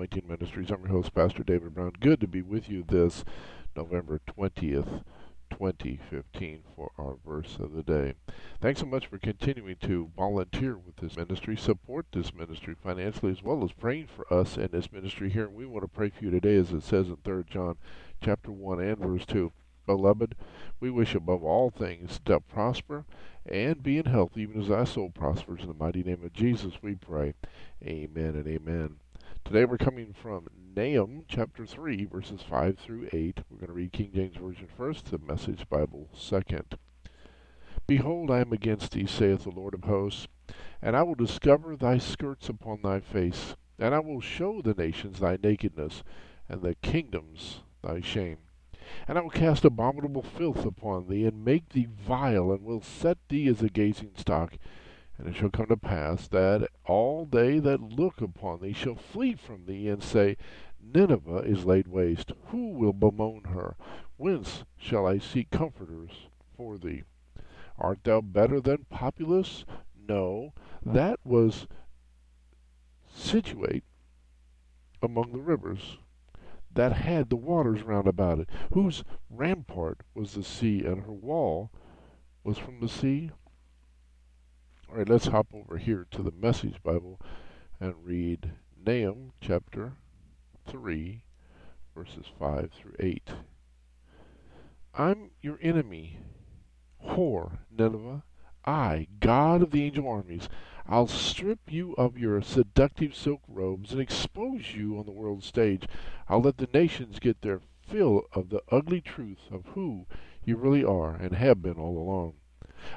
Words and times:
Anointing 0.00 0.28
Ministries. 0.28 0.70
I'm 0.70 0.80
your 0.80 0.92
host, 0.92 1.14
Pastor 1.14 1.42
David 1.42 1.74
Brown. 1.74 1.92
Good 2.00 2.20
to 2.20 2.26
be 2.26 2.40
with 2.40 2.70
you 2.70 2.82
this 2.82 3.22
November 3.76 4.18
20th, 4.26 5.04
2015 5.50 6.62
for 6.74 6.90
our 6.96 7.16
verse 7.22 7.58
of 7.60 7.74
the 7.74 7.82
day. 7.82 8.14
Thanks 8.62 8.80
so 8.80 8.86
much 8.86 9.08
for 9.08 9.18
continuing 9.18 9.76
to 9.82 10.10
volunteer 10.16 10.78
with 10.78 10.96
this 10.96 11.18
ministry, 11.18 11.54
support 11.54 12.06
this 12.12 12.32
ministry 12.32 12.74
financially, 12.82 13.30
as 13.30 13.42
well 13.42 13.62
as 13.62 13.72
praying 13.72 14.06
for 14.06 14.32
us 14.32 14.56
and 14.56 14.70
this 14.70 14.90
ministry 14.90 15.28
here. 15.28 15.44
And 15.44 15.54
we 15.54 15.66
want 15.66 15.84
to 15.84 15.88
pray 15.88 16.08
for 16.08 16.24
you 16.24 16.30
today, 16.30 16.56
as 16.56 16.72
it 16.72 16.82
says 16.82 17.08
in 17.08 17.18
3 17.22 17.44
John 17.50 17.76
chapter 18.24 18.50
1 18.50 18.80
and 18.80 18.96
verse 18.96 19.26
2. 19.26 19.52
Beloved, 19.84 20.34
we 20.80 20.88
wish 20.88 21.14
above 21.14 21.44
all 21.44 21.68
things 21.68 22.20
to 22.24 22.40
prosper 22.40 23.04
and 23.44 23.82
be 23.82 23.98
in 23.98 24.06
health, 24.06 24.38
even 24.38 24.62
as 24.62 24.68
thy 24.68 24.84
soul 24.84 25.10
prospers. 25.10 25.60
In 25.60 25.68
the 25.68 25.74
mighty 25.74 26.02
name 26.02 26.24
of 26.24 26.32
Jesus, 26.32 26.78
we 26.80 26.94
pray. 26.94 27.34
Amen 27.84 28.34
and 28.34 28.48
amen. 28.48 28.96
Today 29.44 29.64
we're 29.64 29.78
coming 29.78 30.12
from 30.12 30.46
Nahum 30.76 31.24
chapter 31.26 31.66
3, 31.66 32.04
verses 32.04 32.40
5 32.48 32.78
through 32.78 33.08
8. 33.12 33.40
We're 33.50 33.56
going 33.56 33.66
to 33.66 33.72
read 33.72 33.92
King 33.92 34.12
James 34.14 34.36
Version 34.36 34.68
first, 34.76 35.10
the 35.10 35.18
Message 35.18 35.68
Bible 35.68 36.08
second. 36.16 36.78
Behold, 37.88 38.30
I 38.30 38.40
am 38.40 38.52
against 38.52 38.92
thee, 38.92 39.06
saith 39.06 39.42
the 39.42 39.50
Lord 39.50 39.74
of 39.74 39.84
hosts, 39.84 40.28
and 40.80 40.96
I 40.96 41.02
will 41.02 41.16
discover 41.16 41.74
thy 41.74 41.98
skirts 41.98 42.48
upon 42.48 42.82
thy 42.82 43.00
face, 43.00 43.56
and 43.76 43.92
I 43.92 43.98
will 43.98 44.20
show 44.20 44.62
the 44.62 44.74
nations 44.74 45.18
thy 45.18 45.36
nakedness, 45.42 46.04
and 46.48 46.62
the 46.62 46.76
kingdoms 46.76 47.62
thy 47.82 48.00
shame. 48.00 48.38
And 49.08 49.18
I 49.18 49.22
will 49.22 49.30
cast 49.30 49.64
abominable 49.64 50.22
filth 50.22 50.64
upon 50.64 51.08
thee, 51.08 51.24
and 51.24 51.44
make 51.44 51.70
thee 51.70 51.88
vile, 51.90 52.52
and 52.52 52.62
will 52.62 52.82
set 52.82 53.18
thee 53.28 53.48
as 53.48 53.62
a 53.62 53.68
gazing 53.68 54.12
stock. 54.16 54.54
And 55.20 55.28
it 55.28 55.36
shall 55.36 55.50
come 55.50 55.66
to 55.66 55.76
pass 55.76 56.28
that 56.28 56.66
all 56.86 57.26
they 57.26 57.58
that 57.58 57.82
look 57.82 58.22
upon 58.22 58.62
thee 58.62 58.72
shall 58.72 58.94
flee 58.94 59.34
from 59.34 59.66
thee, 59.66 59.86
and 59.86 60.02
say, 60.02 60.38
Nineveh 60.82 61.42
is 61.42 61.66
laid 61.66 61.88
waste. 61.88 62.32
Who 62.46 62.70
will 62.70 62.94
bemoan 62.94 63.44
her? 63.44 63.76
Whence 64.16 64.64
shall 64.78 65.06
I 65.06 65.18
seek 65.18 65.50
comforters 65.50 66.28
for 66.56 66.78
thee? 66.78 67.02
Art 67.76 67.98
thou 68.02 68.22
better 68.22 68.62
than 68.62 68.86
Populus? 68.88 69.66
No, 70.08 70.54
that 70.82 71.20
was 71.22 71.68
situate 73.06 73.84
among 75.02 75.32
the 75.32 75.38
rivers 75.38 75.98
that 76.72 76.92
had 76.92 77.28
the 77.28 77.36
waters 77.36 77.82
round 77.82 78.08
about 78.08 78.38
it, 78.38 78.48
whose 78.72 79.04
rampart 79.28 80.00
was 80.14 80.32
the 80.32 80.42
sea, 80.42 80.82
and 80.82 81.02
her 81.02 81.12
wall 81.12 81.70
was 82.42 82.56
from 82.56 82.80
the 82.80 82.88
sea. 82.88 83.30
All 84.90 84.96
right, 84.96 85.08
let's 85.08 85.28
hop 85.28 85.46
over 85.54 85.78
here 85.78 86.04
to 86.10 86.20
the 86.20 86.32
Message 86.32 86.82
Bible 86.82 87.20
and 87.78 87.94
read 88.04 88.54
Nahum 88.84 89.30
chapter 89.40 89.92
3, 90.66 91.22
verses 91.94 92.26
5 92.36 92.72
through 92.72 92.96
8. 92.98 93.30
I'm 94.92 95.30
your 95.42 95.60
enemy, 95.62 96.18
whore, 97.06 97.58
Nineveh. 97.70 98.24
I, 98.64 99.06
God 99.20 99.62
of 99.62 99.70
the 99.70 99.84
angel 99.84 100.08
armies, 100.08 100.48
I'll 100.88 101.06
strip 101.06 101.60
you 101.68 101.94
of 101.96 102.18
your 102.18 102.42
seductive 102.42 103.14
silk 103.14 103.42
robes 103.46 103.92
and 103.92 104.00
expose 104.00 104.74
you 104.74 104.98
on 104.98 105.06
the 105.06 105.12
world 105.12 105.44
stage. 105.44 105.86
I'll 106.28 106.42
let 106.42 106.56
the 106.56 106.68
nations 106.74 107.20
get 107.20 107.42
their 107.42 107.60
fill 107.86 108.22
of 108.32 108.48
the 108.48 108.62
ugly 108.72 109.00
truth 109.00 109.52
of 109.52 109.66
who 109.66 110.06
you 110.44 110.56
really 110.56 110.84
are 110.84 111.14
and 111.14 111.34
have 111.36 111.62
been 111.62 111.78
all 111.78 111.96
along. 111.96 112.34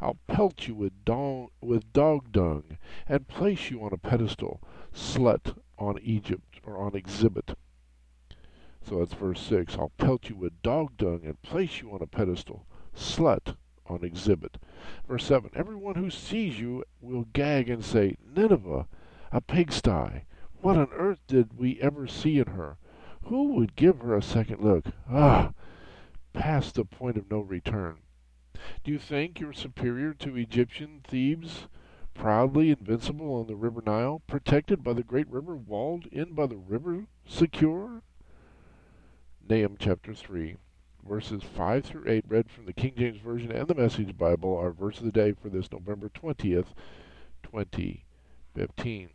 I'll 0.00 0.18
pelt 0.26 0.66
you 0.66 0.74
with, 0.74 1.04
dong, 1.04 1.48
with 1.60 1.92
dog 1.92 2.32
dung 2.32 2.78
and 3.06 3.28
place 3.28 3.70
you 3.70 3.82
on 3.82 3.92
a 3.92 3.98
pedestal, 3.98 4.62
slut 4.94 5.56
on 5.78 5.98
Egypt 6.02 6.60
or 6.64 6.76
on 6.78 6.94
exhibit. 6.94 7.56
So 8.82 8.98
that's 8.98 9.14
verse 9.14 9.40
6. 9.40 9.76
I'll 9.76 9.92
pelt 9.98 10.28
you 10.28 10.36
with 10.36 10.62
dog 10.62 10.96
dung 10.96 11.22
and 11.24 11.40
place 11.42 11.80
you 11.80 11.92
on 11.92 12.02
a 12.02 12.06
pedestal, 12.06 12.66
slut 12.96 13.56
on 13.86 14.04
exhibit. 14.04 14.58
Verse 15.06 15.24
7 15.24 15.50
Everyone 15.54 15.96
who 15.96 16.10
sees 16.10 16.58
you 16.58 16.84
will 17.00 17.26
gag 17.32 17.68
and 17.68 17.84
say, 17.84 18.16
Nineveh, 18.34 18.86
a 19.32 19.40
pigsty. 19.40 20.24
What 20.60 20.76
on 20.76 20.88
earth 20.92 21.20
did 21.26 21.58
we 21.58 21.80
ever 21.80 22.06
see 22.06 22.38
in 22.38 22.48
her? 22.48 22.78
Who 23.24 23.52
would 23.54 23.76
give 23.76 24.00
her 24.00 24.16
a 24.16 24.22
second 24.22 24.62
look? 24.62 24.86
Ah, 25.10 25.52
past 26.32 26.74
the 26.74 26.84
point 26.84 27.16
of 27.16 27.30
no 27.30 27.40
return. 27.40 27.98
Do 28.84 28.90
you 28.90 28.98
think 28.98 29.40
you're 29.40 29.52
superior 29.52 30.14
to 30.14 30.36
Egyptian 30.36 31.00
Thebes, 31.04 31.68
proudly 32.14 32.70
invincible 32.70 33.34
on 33.34 33.46
the 33.46 33.56
river 33.56 33.82
Nile, 33.84 34.22
protected 34.26 34.82
by 34.82 34.92
the 34.92 35.02
great 35.02 35.28
river, 35.28 35.56
walled 35.56 36.06
in 36.06 36.32
by 36.32 36.46
the 36.46 36.56
river, 36.56 37.06
secure? 37.26 38.02
Nahum 39.48 39.76
chapter 39.78 40.14
3 40.14 40.56
verses 41.08 41.42
5 41.42 41.84
through 41.84 42.04
8, 42.06 42.24
read 42.28 42.50
from 42.50 42.66
the 42.66 42.72
King 42.72 42.92
James 42.96 43.20
Version 43.20 43.50
and 43.50 43.66
the 43.66 43.74
Message 43.74 44.16
Bible, 44.16 44.56
our 44.56 44.70
verse 44.70 44.98
of 44.98 45.04
the 45.04 45.12
day 45.12 45.32
for 45.32 45.48
this 45.48 45.72
November 45.72 46.10
20th, 46.10 46.74
2015. 47.42 49.08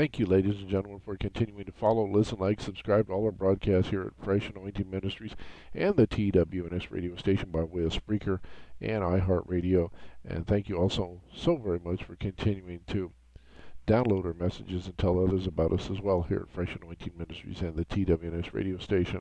Thank 0.00 0.18
you, 0.18 0.24
ladies 0.24 0.56
and 0.56 0.68
gentlemen, 0.70 1.02
for 1.04 1.14
continuing 1.14 1.66
to 1.66 1.72
follow, 1.72 2.08
listen, 2.08 2.38
like, 2.38 2.58
subscribe 2.58 3.08
to 3.08 3.12
all 3.12 3.26
our 3.26 3.30
broadcasts 3.30 3.90
here 3.90 4.00
at 4.00 4.24
Fresh 4.24 4.48
Anointing 4.48 4.88
Ministries 4.88 5.36
and 5.74 5.94
the 5.94 6.06
TWNS 6.06 6.90
radio 6.90 7.16
station 7.16 7.50
by 7.50 7.64
way 7.64 7.82
of 7.82 7.92
Spreaker 7.92 8.38
and 8.80 9.02
iHeartRadio. 9.02 9.90
And 10.26 10.46
thank 10.46 10.70
you 10.70 10.78
also 10.78 11.20
so 11.36 11.58
very 11.58 11.80
much 11.84 12.02
for 12.02 12.16
continuing 12.16 12.80
to 12.86 13.12
download 13.86 14.24
our 14.24 14.32
messages 14.32 14.86
and 14.86 14.96
tell 14.96 15.22
others 15.22 15.46
about 15.46 15.70
us 15.70 15.90
as 15.90 16.00
well 16.00 16.22
here 16.22 16.46
at 16.48 16.54
Fresh 16.54 16.74
Anointing 16.80 17.12
Ministries 17.18 17.60
and 17.60 17.76
the 17.76 17.84
TWNS 17.84 18.54
radio 18.54 18.78
station. 18.78 19.20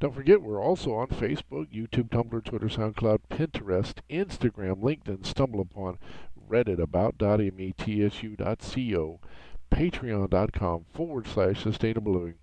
Don't 0.00 0.16
forget, 0.16 0.42
we're 0.42 0.60
also 0.60 0.94
on 0.94 1.06
Facebook, 1.06 1.68
YouTube, 1.72 2.10
Tumblr, 2.10 2.44
Twitter, 2.44 2.66
SoundCloud, 2.66 3.20
Pinterest, 3.30 3.94
Instagram, 4.10 4.80
LinkedIn, 4.80 5.20
StumbleUpon, 5.20 5.98
Reddit, 6.50 6.80
About.me, 6.80 7.72
TSU.co, 7.78 9.20
Patreon.com 9.72 10.84
forward 10.92 11.26
slash 11.26 11.62
Sustainable 11.62 12.12
Living, 12.12 12.34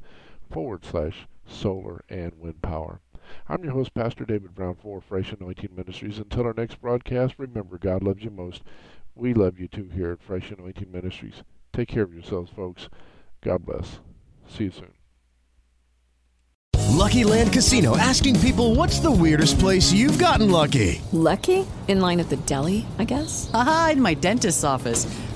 forward 0.52 0.86
slash 0.86 1.28
solar 1.48 2.04
and 2.10 2.34
wind 2.40 2.62
power. 2.62 3.00
I'm 3.48 3.64
your 3.64 3.74
host, 3.74 3.94
Pastor 3.94 4.26
David 4.26 4.54
Brown 4.54 4.76
for 4.76 5.02
Fresh 5.02 5.32
Anointing 5.32 5.74
Ministries. 5.76 6.20
Until 6.20 6.46
our 6.46 6.54
next 6.54 6.82
broadcast, 6.82 7.36
remember 7.38 7.78
God 7.78 8.04
loves 8.04 8.24
you 8.24 8.30
most. 8.30 8.62
We 9.16 9.34
love 9.34 9.60
you 9.60 9.68
too 9.68 9.90
here 9.94 10.12
at 10.12 10.22
Fresh 10.22 10.52
Anointing 10.52 10.92
Ministries. 10.92 11.44
Take 11.74 11.90
care 11.90 12.04
of 12.04 12.14
yourselves, 12.14 12.52
folks. 12.56 12.90
God 13.42 13.66
bless. 13.66 14.00
See 14.48 14.66
you 14.66 14.72
soon. 14.72 14.94
Lucky 17.02 17.24
Land 17.24 17.52
Casino 17.54 17.98
asking 17.98 18.40
people 18.42 18.76
what's 18.76 19.00
the 19.00 19.12
weirdest 19.12 19.60
place 19.60 19.92
you've 19.92 20.20
gotten 20.20 20.52
lucky? 20.52 21.02
Lucky? 21.12 21.66
In 21.88 22.00
line 22.00 22.20
at 22.20 22.30
the 22.30 22.38
deli, 22.38 22.86
I 23.00 23.06
guess? 23.06 23.50
Aha, 23.54 23.92
in 23.94 24.02
my 24.02 24.14
dentist's 24.14 24.64
office. 24.64 25.06